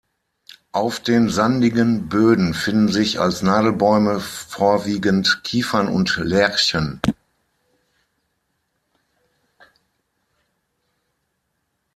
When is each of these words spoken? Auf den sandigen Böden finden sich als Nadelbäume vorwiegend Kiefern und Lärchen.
Auf 0.71 0.99
den 0.99 1.29
sandigen 1.29 2.09
Böden 2.09 2.55
finden 2.55 2.87
sich 2.87 3.19
als 3.19 3.43
Nadelbäume 3.43 4.19
vorwiegend 4.19 5.41
Kiefern 5.43 5.87
und 5.89 6.17
Lärchen. 6.17 6.99